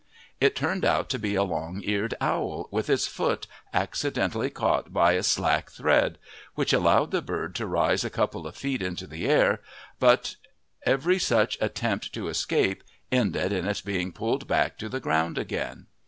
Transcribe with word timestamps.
It 0.39 0.55
turned 0.55 0.83
out 0.83 1.09
to 1.09 1.19
be 1.19 1.35
a 1.35 1.43
long 1.43 1.83
eared 1.85 2.15
owl, 2.19 2.67
with 2.71 2.89
its 2.89 3.05
foot 3.05 3.45
accidentally 3.71 4.49
caught 4.49 4.91
by 4.91 5.11
a 5.11 5.21
slack 5.21 5.69
thread, 5.69 6.17
which 6.55 6.73
allowed 6.73 7.11
the 7.11 7.21
bird 7.21 7.53
to 7.57 7.67
rise 7.67 8.03
a 8.03 8.09
couple 8.09 8.47
of 8.47 8.55
feet 8.57 8.81
into 8.81 9.05
the 9.05 9.27
air; 9.27 9.61
but 9.99 10.37
every 10.87 11.19
such 11.19 11.55
attempt 11.61 12.11
to 12.13 12.29
escape 12.29 12.83
ended 13.11 13.51
in 13.53 13.67
its 13.67 13.81
being 13.81 14.11
pulled 14.11 14.47
back 14.47 14.75
to 14.79 14.89
the 14.89 14.99
ground 14.99 15.37
again. 15.37 15.85